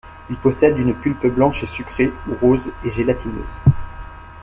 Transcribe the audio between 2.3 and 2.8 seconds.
rose